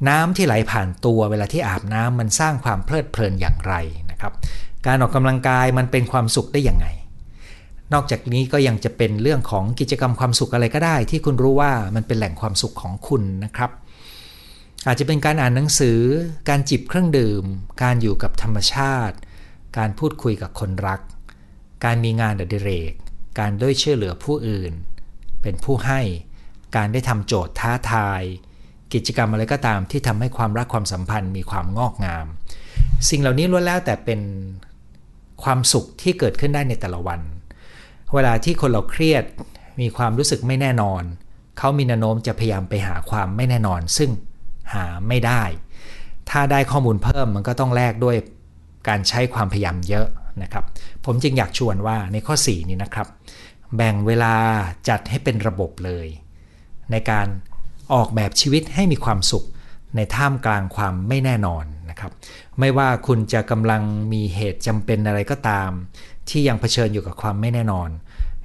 [0.08, 3.74] น้ำที่ไหลผ่านตัวเวลาที่อาบน้ำมันสร้างความเพลิดเพลินอย่างไร
[4.10, 4.32] นะครับ
[4.86, 6.86] การออกกำลังกายมันเป็นความสุขได้อย่างไง
[7.94, 13.70] นอกจากนี้ก็ยังจะเป็นเรื่องของกิจกรรมความสุขอะไรก็ได้ ที่คุณรู้ว่ามันเป็นแหล่งความสุขของคุณนะครับ
[14.86, 16.00] อาจจะเป็นการอ่านหนังสือ
[16.48, 17.44] การจิบเครื่องดื่ม
[17.82, 19.16] การอยู่กับธรรมชาติ
[19.78, 21.00] การพูดคุยกับคนรัก
[21.84, 22.92] การมีงานอดิเรก
[23.38, 24.72] การด้วยช่วยเหลือผู้อื่น
[25.42, 26.00] เป็นผู้ให้
[26.76, 28.22] การได้ทำโจทย์ท้าทาย
[28.92, 32.26] กิจกรรมอะไรก็ตามที่ทำให้ความรักความสัมพันธ์มีความงอกงาม
[33.08, 34.20] สิ่งเหล่านี้ล้วนแล้วแต่เป็น
[35.42, 37.20] ความสุขที่เกิดขึ้นได้ในแต่ละวัน
[38.14, 39.24] เวลาที่คนเราเครียด
[39.80, 41.02] มีความรู้สึกไม่แน่นอน
[41.58, 44.10] เขามีแนวโน้มจะพยายามไปหาความไม่แน่นอน ซึ่ง
[44.74, 45.42] หาไม่ได้
[46.30, 48.16] ถ้าได้ข้อมูลเพิ่มมันก็ต้องแลกด้วย
[48.88, 50.06] การใช้ความพยายามเยอะ
[50.42, 50.64] นะครับ
[51.04, 53.08] ผมจึงอยากชวนว่าในข้อ 4 นี้นะครับ
[53.76, 54.34] แบ่งเวลา
[54.88, 56.06] จัดให้เป็นระบบเลย
[56.90, 57.26] ในการ
[57.92, 59.44] ออกแบบชีวิตให้มีความสุข
[59.96, 62.12] ในท่ามกลางความไม่แน่นอนนะครับ
[62.60, 65.70] ไม่ว่าคุณจะกำลังมีเหตุจำเป็นอะไรก็ตาม
[66.28, 67.88] ที่ยังเผชิญอยู่กับความไม่แน่นอน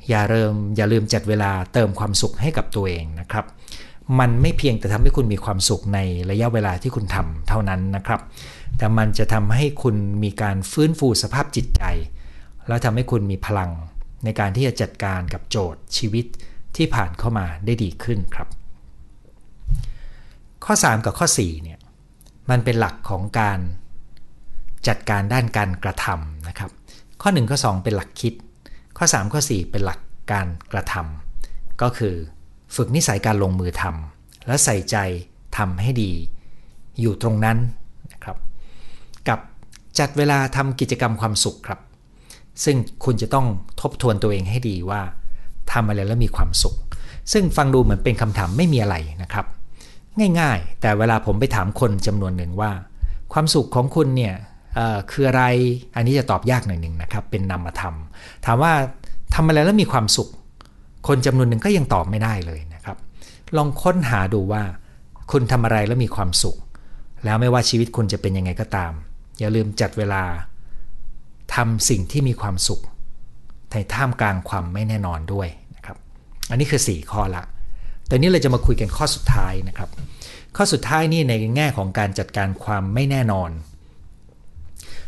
[0.09, 3.45] อย่าเริ่มอย่าลืมจัดเวลาเติมความสุขให้กับตัวเองนะครับ
[4.19, 5.99] มันไม่เพียงแต่ทำให้คุณมีความสุขใน
[6.29, 8.21] ระยะเวลาที่คุณทำเท่านั้นนะครับ
[8.77, 11.83] แต่มันจะทำให้คุณมีการฟื้นฟูสภาพจิตใจ
[12.67, 13.71] แล้วทำให้คุณมีพลัง
[14.23, 16.25] ในการที่จะจัดการกับโจทย์ชีวิต
[16.75, 18.47] ที่ผ่านเข้ามาได้ดีขึ้นครับ
[20.65, 21.79] ข้อ 3 กับข้อ4เนี่ย
[22.49, 23.59] มันเป็นหลักของการ
[24.87, 26.71] จัดการด้านการกระทำนะครับ
[27.21, 28.33] ข้อ 1 ข้อ 2 เป็นหลักคิด
[28.97, 29.99] ข้อ 3 ข้อ 4 เป็นหลัก
[30.31, 32.15] การกระทำก็คือ
[32.75, 34.97] ฝึกนิสัยการลงมือทำและใส่ใจ
[35.57, 36.11] ทำให้ดี
[36.99, 37.57] อยู่ตรงนั้น
[38.13, 38.37] นะครับ
[39.27, 39.39] กับ
[39.99, 41.79] จัดเวลาทำกิจกรรมความสุขครับ
[42.63, 43.47] ซึ่งคุณจะต้อง
[43.81, 45.01] ทบทวนตัวเองให้ดีว่า
[45.71, 46.75] ทำอะไรแล้วมีความสุข
[47.33, 49.45] ซึ่งฟังดูเหมือนเป็นคำถามไม่มีอะไรนะครับ
[50.39, 52.71] ง่ายๆ แต่เวลาผมไปถามคนจำนวนหนึ่งว่า
[53.33, 54.33] ความสุขของคุณเนี่ย
[55.11, 55.43] คืออะไร
[55.95, 57.95] อันนี้จะตอบยากหน่อยหนึ่งนะครับ เป็นนามธรรม
[58.45, 58.73] ถามว่า
[59.35, 60.29] ทำอะไรแล้วมีความสุข
[61.07, 62.97] คนจำนวนหนึ่งก็ยังตอบไม่ได้เลยนะครับ
[63.57, 64.63] ลองค้นหาดูว่า
[65.31, 66.57] คุณทำอะไรแล้วมีความสุข
[67.25, 68.91] แล้วไม่ว่าชีวิตคุณจะเป็นยังไงก็ตาม
[69.39, 70.23] อย่าลืมจัดเวลา
[71.55, 72.81] ทำสิ่งที่มีความสุข
[73.71, 75.97] ในท่ามกลางความไม่แน่นอนด้วยนะครับ
[76.49, 77.43] อันนี้คือ 4 ข้อละ
[78.07, 79.89] แต่นี้เราจะมาคุยกันข้อสุดท้ายนะครับ
[80.55, 83.49] ข้อสุดท้ายนี่ในแง่ของการจัดการความไม่แน่นอน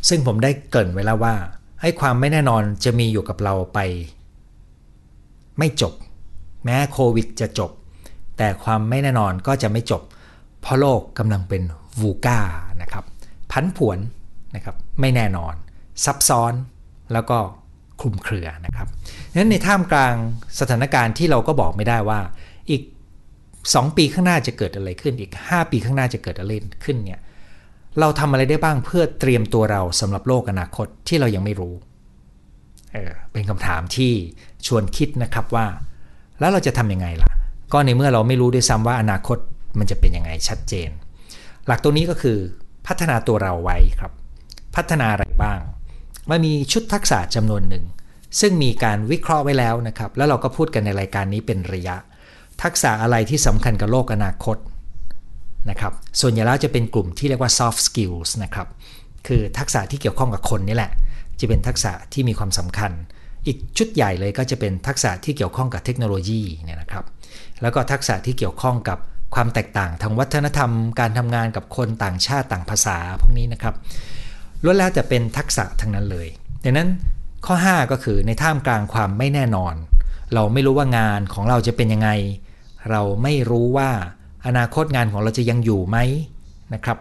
[0.10, 1.36] ซึ่งผมได้เกริ่นไว้แล้วว่า
[1.82, 3.80] ให้ความไม่แน่นอนจะมีอยู่กับเราไป
[5.60, 5.94] ไม่จบ
[6.64, 7.72] แม้โควิดจะจบ
[8.38, 10.02] แต่ความไม่แน่นอนก็จะไม่จบ
[10.62, 11.62] เพราะโลกกำลังเป็น
[12.02, 12.40] วูก้า
[12.82, 13.04] นะครับ
[13.52, 14.00] พันผวน
[14.56, 15.54] นะครับไม่แน่นอน
[16.06, 16.54] ซับซ้อน
[17.14, 17.38] แล้วก็
[18.02, 18.88] คลุมเครือนะครับ
[19.36, 20.16] นั้นในท่ามกลาง
[20.60, 22.20] สถานการณ์ที่เราก็บอกไม่ได้ว่า
[22.70, 22.82] อีก
[23.40, 26.52] 2 ปีข้างหน้าจะเกิดอะไรขึ้นอีก 5 ปีข้างหน้าจะเกิดอะไร
[26.84, 27.22] ขึ้นเนี่ย
[28.00, 31.74] เราทำอะไรได้บ้างเพื่อเตรียมตัวเราสำหรับโลกอนาคตที่เรายังไม่รู้
[32.94, 34.12] เออเป็นคำถามที่
[34.66, 35.66] ชวนคิดนะครับว่า
[36.40, 37.32] แล้วเราจะทำยังไงล่ะ
[37.74, 39.38] ก็ในเมื่อเราไม่รู้ด้วยซ้ำว่าอนาคต
[39.80, 40.90] มันจะเป็นยังไงชัดเจน
[41.68, 42.38] หลักตัวนี้ก็คือ
[42.88, 44.12] พัฒนาตัวเราไว้ครับ
[44.76, 45.60] พัฒนาอะไรบ้าง
[46.30, 47.86] มันมีชุดทักษะจำนวนหนึ่ง
[48.40, 51.96] ซึ่งมีการวิเคราะห์ไว้แล้วนะครับ แล้วเราก็พูดกันในรายการนี้เป็นระยะ
[52.64, 54.58] ทักษะอะไรที่สำคัญกับโลกอนาคต
[55.70, 58.68] นะครับ ส่วนใหญ่แล้วจะเป็นกลุ่มที่เรียกว่า soft skills นะครับ
[59.28, 60.92] คือทักษะที่เกี่ยวข้องกับคนนี่แหละ
[61.40, 62.92] จะเป็นทักษะที่มีความสำคัญ
[63.48, 67.06] อีกชุดใหญ่เลยก็จะเป็นทักษะที่เกี่ยวข้องกับเทคโนโลยีเนี่ยนะครับ
[67.62, 68.98] แล้วก็ทักษะที่เกี่ยวข้องกับ
[69.36, 73.76] ความแตกต่างทางวัฒนธรรม การทำงานกับคนต่างชาติต่างภาษาพวกนี้นะครับ
[74.64, 76.28] ล้วนแล้วแต่เป็นทักษะทั้งนั้นเลย
[76.64, 76.90] ดังนั้น
[77.46, 79.76] ข้อ 5 ก็คือในท่ามกลางความไม่แน่นอน
[80.34, 82.10] เราไม่รู้ว่างานของเราจะเป็นยังไง
[82.92, 83.90] เราไม่รู้ว่า
[84.48, 85.98] อนาคตงานของเราจะยังอยู่ไหม
[86.74, 86.98] นะครับ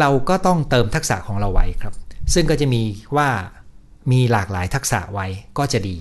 [0.00, 1.94] เราก็ต้องเติมทักษะของเราไว้ครับ
[2.34, 2.82] ซึ่งก็จะมี
[3.16, 3.28] ว่า
[4.12, 5.26] มีหลากหลายทักษะไว้
[5.58, 5.98] ก็จะดี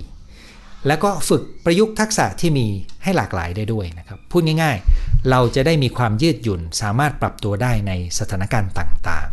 [0.88, 2.68] แล้วก็ฝึกประยุกต์ทักษะที่มี
[3.04, 9.28] ให้หลากหลายได้ด้วยนะครับ พูดง่าย ๆ เราจะได้มีความยืดหยุ่นสามารถปรับตัวได้ในสถานการณ์ต่าง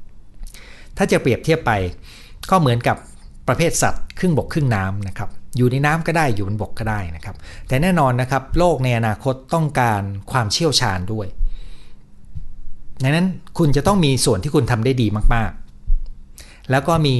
[0.00, 1.72] ๆ ถ้าจะเปรียบเทียบไป
[2.50, 2.96] ก็เหมือนกับ
[3.48, 7.36] ประเภทสัตว์ครึ่งบกครึ่งน้ำนะครับ อยู่ในน้ำก็ได้อยู่บนบกก็ได้นะครับ
[7.68, 11.26] แต่แน่นอนนะครับ โลกในอนาคตต้องการความเชี่ยวชาญด้วย
[13.02, 13.26] ดังนั้น
[13.58, 17.16] คุณจะต้องมีส่วนที่คุณทำได้ดีมากๆ แล้วก็มี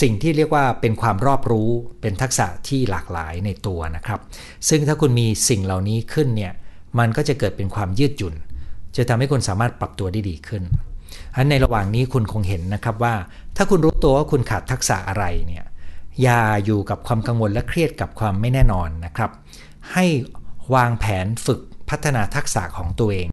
[0.00, 4.20] สิ่งที่เรียกว่าเป็นความรอบรู้เป็นทักษะที่หลากหลายในตัวนะครับ
[4.68, 6.52] ซึ่งถ้าคุณมีสิ่งเหล่านี้ขึ้นเนี่ย
[6.98, 8.34] มันก็จะเกิดเป็นความยืดหยุ่น
[8.96, 10.62] จะทำให้คุณสามารถปรับตัวได้ดีขึ้น
[11.36, 13.14] อันในระหว่างนี้คุณคงเห็นนะครับว่า
[13.56, 15.64] ถ้าคุณรู้ตัวว่าคุณขาดทักษะอะไรเนี่ย
[16.22, 19.30] อย่าอยู่กับความกังวลและเครียดกับความไม่แน่นอนนะครับ
[19.92, 20.04] ให้
[20.74, 23.28] วางแผนฝึกพัฒนาทักษะของตัวเอง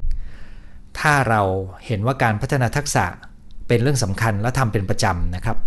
[0.99, 1.41] ถ้าเรา
[1.85, 3.05] เห็นว่าการพัฒนาทักษะ
[3.67, 5.57] เป็นเรื่องสำคัญและทำเป็นประจำนะครับ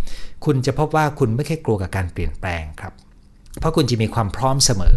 [0.44, 2.92] คุณจะพบว่าคุณไม่แค่กลัวกับการเปลี่ยนแปลงครับ
[3.58, 4.96] เพราะคุณจะมีความพร้อมเสมอ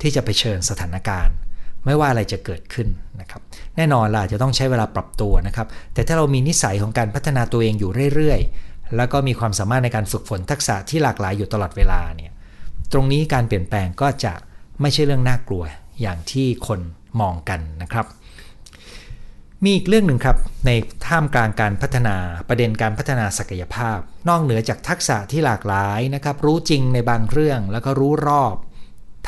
[0.00, 1.36] ที่จะไปเชิญสถานการณ์
[1.84, 2.88] ไม่ว่าอะไรจะเกิดขึ้น
[3.20, 3.42] นะครับ
[3.76, 12.32] แน่นอนล่ะจะต้องใช้เวลาปรับตัวนะครับ แต่ถ้าเรามีนิสัยของการพัฒนาตัวเองอยู่เรื่อยๆ แล้วก็มีความสามารถในการฝึกฝนทักษะที่หลากหลายอยู่ตลอดเวลาเนี่ย
[12.92, 14.32] ตรงนี้การเปลี่ยนแปลงก็จะ
[14.80, 15.64] ไม่ใช่เรื่องน่ากลัว
[16.00, 16.80] อย่างที่คน
[17.20, 18.06] มองกันนะครับ
[19.64, 20.70] มีอีกเรื่องหนึ่งครับ ใน
[21.06, 22.16] ท่ามกลางการพัฒนา
[22.48, 28.54] ประเด็นการพัฒนาศักยภาพ นอกเหนือจากทักษะที่หลากหลายนะครับ รู้จริงในบางเรื่องแล้วก็รู้รอบ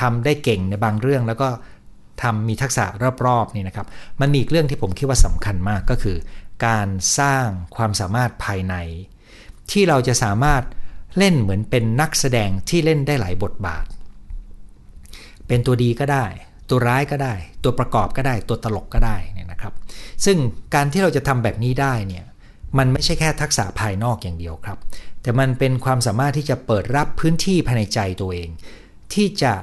[0.01, 1.49] ทำได้เก่งในบางเรื่องแล้วก็
[2.23, 2.85] ทำมีทักษะ
[3.27, 3.87] รอบๆนี่นะครับ
[4.21, 6.17] มันมีอีกเรื่องที่ผมคิดว่าสำคัญมากก็คือ
[6.67, 7.47] การสร้าง
[7.77, 8.75] ความสามารถภายใน
[9.71, 10.63] ที่เราจะสามารถ
[11.19, 13.85] เล่นเหมือนเป็นนักแสดงที่เล่นได้หลายบทบาท
[15.47, 16.27] เป็นตัวดีก็ได้
[16.69, 19.75] ตัวร้ายก็ได้ ตัวประกอบก็ได้ ตัวตลกก็ได้นี่นะครับ
[20.25, 20.39] ซึ่ง
[20.75, 22.25] การที่เราจะทำแบบนี้ได้เนี่ย
[22.79, 24.79] มันไม่ใช่แค่ทักษะภายนอกอย่างเดียวครับ
[25.23, 28.49] แต่มันเป็นความสามารถที่จะเปิดรับพื้นที่ภายในใจตัวเอง
[29.15, 29.55] ที่จะ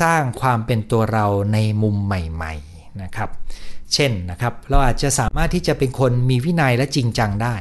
[0.00, 3.30] สร้างความเป็นตัวเราในมุมใหม่ๆนะครับ
[3.94, 7.56] เช่นนะครับ เราอาจจะสามารถที่จะเป็นคนมีวินัยและจริงจังได้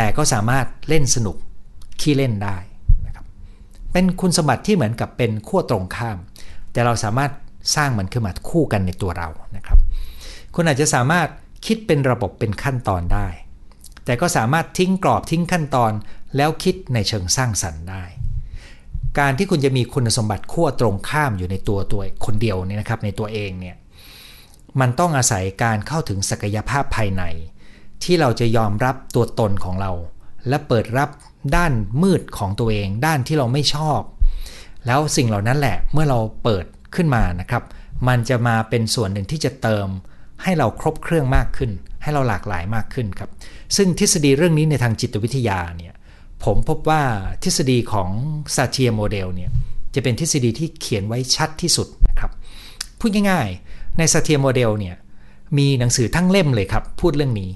[0.00, 1.36] แต่ก็สามารถเล่นสนุก
[2.00, 2.56] ขี้เล่นได้
[3.06, 3.24] นะครับ
[3.92, 6.18] เป็นคุณสมบัติที่เหมือนกับเป็นขั้วตรงข้าม
[6.72, 7.30] แต่เราสามารถ
[7.76, 9.78] สร้างมันขึ้นมาคู่กันในตัวเรานะครับ
[10.54, 11.28] คุณอาจจะสามารถ
[11.66, 13.28] คิดเป็นระบบเป็นขั้นตอนได้
[14.04, 15.92] แต่ก็สามารถทิ้งกรอบทิ้งขั้นตอน
[16.36, 18.04] แล้วคิดในเชิงสร้างสรรค์ได้
[19.18, 23.76] การที่คุณจะมีคุณสมบัติขั้วตรงข้ามอยู่ในตัวตัวคนเดียวเนี่ยนะครับในตัวเองเนี่ย
[24.80, 27.24] มันต้องอาศัยการเข้าถึงศักยภาพภายใน
[28.04, 29.92] ที่เราจะยอมรับตัวตนของเรา
[30.48, 31.08] และเปิดรับ
[31.56, 34.00] ด้านมืดของตัวเอง ด้านที่เราไม่ชอบ
[34.86, 37.62] แล้วสิ่งเหล่านั้นแหละเมื่อเราเปิดขึ้นมานะครับ
[38.08, 39.88] มันจะมาเป็นส่วนหนึ่งที่จะเติม
[40.42, 41.70] ให้เราครบเครื่องมากขึ้น
[42.02, 43.30] ให้เราหลากหลายมากขึ้นครับ
[43.76, 45.94] ซึ่งทฤษฎีเรื่องนี้ในทางจิตวิทยาเนี่ย
[46.44, 47.02] ผมพบว่า
[47.44, 48.10] ทฤษฎีของ
[48.54, 49.50] Satir Model เนี่ย
[49.94, 52.30] จะเป็นทฤษฎีที่เขียนไว้ชัดที่สุดนะครับ
[52.98, 54.96] พูดง่ายๆ ใน Satir Model เนี่ย
[55.58, 57.50] มีหนังสือทั้งเล่มเลยครับ พูดเรื่องนี้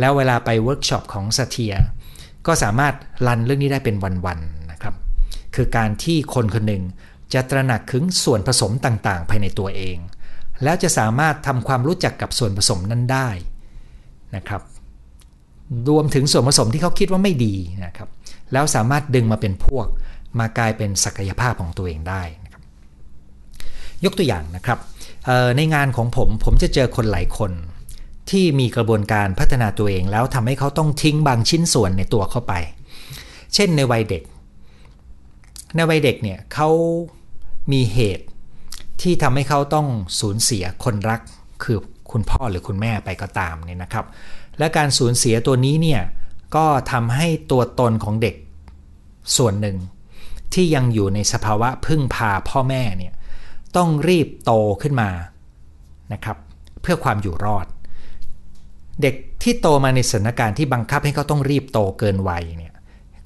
[0.00, 1.74] แล้วเวลาไปเวิร์กช็อปของ Satir
[2.46, 2.94] ก็สามารถ
[3.26, 4.94] run เรื่องนี้ได้เป็นวันๆนะครับ
[5.54, 6.82] คือการที่คนคนหนึ่ง
[7.32, 9.96] จะตระหนักถึงส่วนผสมต่างๆ ภายในตัวเอง
[10.62, 13.28] แล้วจะสามารถทำความรู้จักกับส่วนผสมนั้นได้
[14.36, 14.62] นะครับ
[15.88, 18.08] รวมถึงส่วนผสมที่เขาคิดว่าไม่ดีนะครับ
[18.52, 19.86] แล้วสามารถดึงมาเป็นพวก
[20.38, 22.62] มากลายเป็นศักยภาพของตัวเองได้นะครับ
[24.04, 24.78] ยกตัวอย่างนะครับ
[25.56, 27.52] ในงานของผมผมจะเจอคนหลายคน
[28.30, 32.54] ที่มีกระบวนการพัฒนาตัวเอง แล้วทำให้เขาต้องทิ้งบางชิ้นส่วนในตัวเข้าไป
[33.54, 34.22] เช่นในวัยเด็ก
[35.74, 36.68] ในวัยเด็กเนี่ยเขา
[37.72, 38.26] มีเหตุ
[39.02, 39.86] ที่ทำให้เขาต้อง
[40.20, 41.20] สูญเสียคนรัก
[41.62, 41.78] คือ
[42.10, 44.06] คุณพ่อหรือคุณแม่ไปก็ตามเนี่ยนะครับ
[44.58, 46.02] และการสูญเสียตัวนี้เนี่ย
[46.56, 48.34] ก็ทำให้ตัวตนของเด็ก
[49.36, 49.76] ส่วนหนึ่ง
[50.54, 53.14] ที่ยังอยู่ในสภาวะพึ่งพาพ่อแม่เนี่ย
[53.76, 55.10] ต้องรีบโตขึ้นมา
[56.12, 56.36] นะครับ
[56.82, 57.66] เพื่อความอยู่รอด
[59.02, 62.74] เด็กที่โตมาในสถานการณ์ที่บังคับให้เขาต้องรีบโตเกินวัยเนี่ย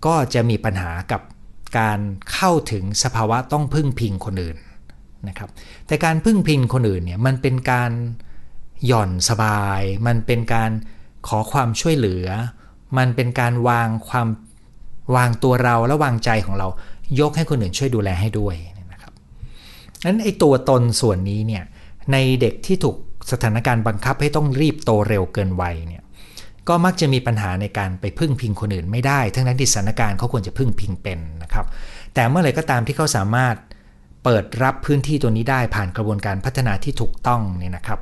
[0.07, 1.21] ก็จะมีปัญหากับ
[1.79, 2.01] การ
[2.33, 4.57] เข้าถึงสภาวะต้องพึ่งพิงคนอื่น
[5.29, 5.49] นะครับ
[5.87, 7.91] แต่การพึ่งพิงคนอื่นเนี่ยมันเป็นการ
[8.87, 10.71] หย่อนสบาย มันเป็นการ
[11.27, 12.27] ขอความช่วยเหลือ
[12.99, 14.29] มันเป็นการวางความ
[15.17, 16.69] วางตัวเราและวางใจของเรา
[17.21, 18.55] ยกให้คนอื่นช่วยดูแลให้ด้วย
[18.93, 19.13] นะครับ
[20.07, 21.65] นั้นไอ้ตัวตนส่วนนี้เนี่ย
[22.13, 22.97] ในเด็กที่ถูก
[23.31, 26.03] สถานการณ์บังคับให้ต้องรีบโตเร็วเกินวัยเนี่ย
[26.69, 31.67] ก็มักจะมีปัญหาในการไปพึ่งพิงคนอื่นไม่ได้ ทั้งนั้นที่สถานการณ์เขาควรจะพึ่งพิงเป็นนะครับ
[32.15, 33.57] แต่เมื่อไหร่ก็ตามที่เขาสามารถ
[34.25, 38.01] เปิดรับพื้นที่ตัวนี้ได้ผ่านกระบวนการพัฒนาที่ถูกต้องเนี่ยนะครับ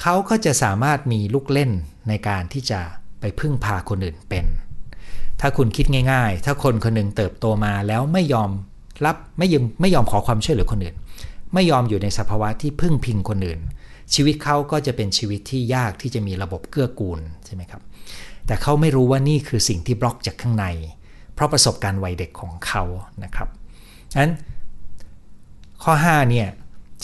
[0.00, 1.70] เขาก็จะสามารถมีลูกเล่น
[2.08, 2.80] ในการที่จะ
[3.20, 4.44] ไปพึ่งพาคนอื่นเป็น
[5.40, 8.50] ถ้าคุณคิดง่าย ๆ ถ้าคนคนหนึ่งเติบโตมาแล้วไม่ยอม
[9.04, 10.96] รับไม่ยอมไม่ยอมขอความช่วยเหลือคนอื่น
[11.54, 13.60] ไม่ยอมอยู่ในสภาวะที่พึ่งพิงคนอื่น
[14.14, 17.82] ชีวิตเขาก็จะเป็นชีวิตที่ยากที่จะมีระบบเกื้อกูลใช่ไหมครับ
[18.46, 20.66] แต่เขาไม่รู้ว่านี่คือสิ่งที่บล็อกจากข้างใน
[21.34, 22.82] เพราะประสบการณ์วัยเด็กของเขา
[23.24, 23.48] นะครับ
[24.20, 24.32] นั้น
[25.82, 26.48] ข้อ5เนี่ย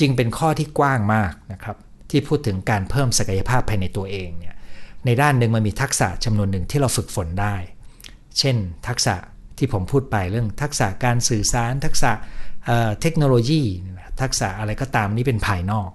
[0.00, 1.76] จึงเป็นข้อที่กว้างมากนะครับ
[2.10, 4.54] ที่พูดถึงการเพิ่มศักยภาพภายในตัวเองเนี่ย
[5.06, 7.56] ในด้านหนึ่งมันมีทักษะจำนวนหนึ่งที่เราฝึกฝนได้
[8.38, 8.56] เช่น
[8.88, 9.14] ทักษะ
[9.58, 12.10] ที่ผมพูดไปเรื่องทักษะการสื่อสาร ทักษะ
[13.00, 13.62] เทคโนโลยี
[14.22, 15.90] ทักษะอะไรก็ตามนี้เป็นภายนอก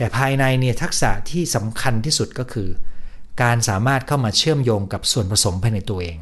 [0.00, 2.68] แต่ภายในเนี่ยทักษะที่สำคัญที่สุดก็คือ
[3.42, 6.18] การสามารถเข้ามาเชื่อมโยงกับส่วนผสมภายในตัวเอง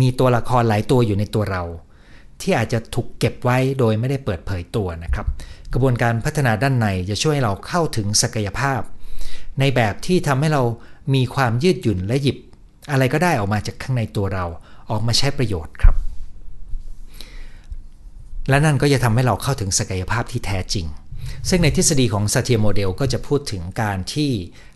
[0.00, 1.62] มีตัวละครหลายตัวอยู่ในตัวเรา
[2.40, 5.26] ที่อาจจะถูกเก็บไว้โดยไม่ได้เปิดเผยตัวนะครับ
[5.72, 8.80] กระบวนการพัฒนาด้านในจะช่วยให้เราเข้าถึงศักยภาพ
[9.60, 10.62] ในแบบที่ทำให้เรา
[11.14, 12.36] มีความยืดหยุ่นและหยิบ
[12.90, 14.44] อะไรก็ได้ออกมาจากข้างในตัวเรา
[14.90, 15.94] ออกมาใช้ประโยชน์ครับ
[18.48, 20.86] และนั่นก็จะทำให้เราเข้าถึงศักยภาพที่แท้จริง
[21.48, 24.30] ซึ่งในทฤษฎีของซาเทียโมเดลก็จะพูดถึงการที่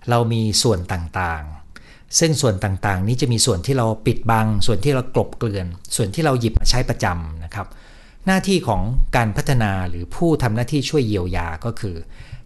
[0.08, 7.66] เรามีส่วนต่างๆ ซึ่งส่วนต่างๆ นี้จะมีส่วนที่เราปิดบัง ส่วนที่เรากลบเกลื่อน ส่วนที่เราหยิบมาใช้ประจำนะครับ
[8.26, 8.82] หน้าที่ของ
[9.16, 11.96] การพัฒนาหรือผู้ทำหน้าที่ช่วยเยียวยาก็คือ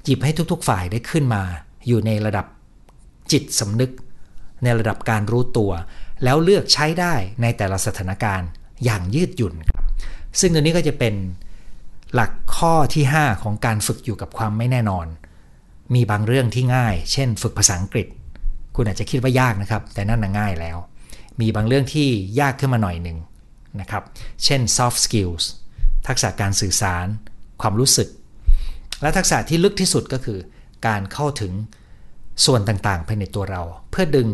[0.04, 1.42] หยิบให้ทุกๆฝ่ายได้ขึ้นมา
[1.86, 2.46] อยู่ในระดับ
[3.32, 3.90] จิตสำนึก
[4.64, 5.72] ในระดับการรู้ตัว
[6.24, 8.48] แล้วเลือกใช้ได้ในแต่ละสถานการณ์
[8.84, 9.84] อย่างยืดหยุ่นครับ
[10.40, 11.14] ซึ่งตัวนี้ก็จะเป็น
[12.14, 15.06] หลักข้อที่ 5 ของการฝึกอยู่กับความไม่แน่นอน
[15.94, 18.06] มีบางเรื่องที่ง่าย เช่น ฝึกภาษาอังกฤษ
[18.74, 20.78] คุณอาจจะคิดว่ายากนะครับ แต่นั่นน่ะง่ายแล้ว
[21.40, 22.08] มีบางเรื่องที่
[22.40, 23.18] ยากขึ้นมาหน่อยหนึ่ง
[23.80, 24.02] นะครับ
[24.44, 25.44] เช่น soft skills
[26.06, 27.06] ทักษะการสื่อสาร
[27.62, 28.08] ความรู้สึก
[29.02, 30.38] และทักษะที่ลึกที่สุดก็คือ
[30.86, 31.52] การเข้าถึง
[32.46, 34.28] ส่วนต่างๆภายในตัวเรา เพื่อดึง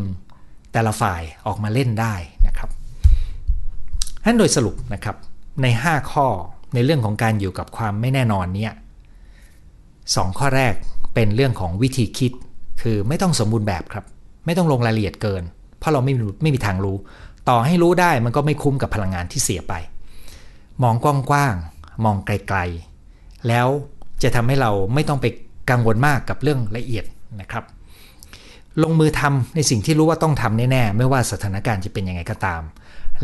[0.73, 2.15] แต่ละฝ่ายออกมาเล่นได้
[2.47, 2.71] นะครับ
[4.25, 5.17] ท่านโดยสรุปนะครับ
[5.63, 6.27] ใน 5 ข้อ
[6.75, 8.73] ในเรื่องของการอยู่กับความไม่แน่นอนเนี่ย
[10.17, 10.75] สองข้อแรก
[11.15, 12.33] เป็นเรื่องของวิธีคิด
[12.83, 14.05] คือไม่ต้องสมบูรณ์แบบครับ
[14.47, 15.43] ไม่ต้องลงรายละเอียดเกิน
[15.79, 16.97] เพราะเราไม่รู้ไม่มีทางรู้
[17.49, 19.75] ต่อให้รู้ได้มันก็ไม่คุ้มกับพลังงานที่เสียไป
[20.83, 23.69] มองกว้างๆมองไกลๆ แล้ว
[24.23, 25.27] จะทำให้เราไม่ต้องไป
[25.71, 27.05] กังวลมากกับเรื่องละเอียด
[27.41, 27.65] นะครับ
[28.83, 32.63] ลงมือทำในสิ่งที่รู้ว่าต้องทำแน่ๆไม่ว่าสถานการณ์จะเป็นยังไงก็ตาม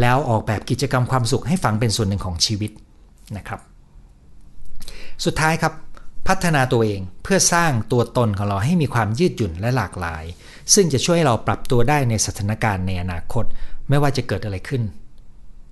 [0.01, 2.71] แล้วออกแบบกิจกรรมความสุขให้ฝังเป็นส่วนหนึ่งของชีวิต
[3.37, 3.61] นะครับ
[5.25, 5.75] สุดท้ายครับ
[6.29, 10.25] พัฒนาตัวเองเพื่อสร้างตัวตนของเราให้มีความยืดหยุ่นและหลากหลาย
[10.75, 13.45] ซึ่งจะช่วยให้เราปรับตัวได้ในสถานการณ์ในอนาคต
[13.89, 14.83] ไม่ว่าจะเกิดอะไรขึ้น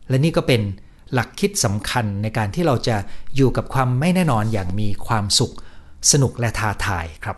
[0.08, 0.60] และนี่ก็เป็น
[1.12, 2.96] หลักคิดสำคัญในการที่เราจะ
[3.36, 5.54] อยู่กับความไม่แน่นอนอย่างมีความสุข
[6.12, 7.36] สนุกและท้าทายครับ